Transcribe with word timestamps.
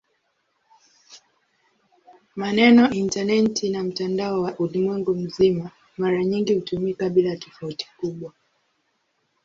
Maneno 2.35 2.91
"intaneti" 2.93 3.67
na 3.69 3.83
"mtandao 3.83 4.41
wa 4.41 4.57
ulimwengu 4.59 5.15
mzima" 5.15 5.71
mara 5.97 6.23
nyingi 6.23 6.53
hutumika 6.55 7.09
bila 7.09 7.37
tofauti 7.37 7.87
kubwa. 7.97 8.33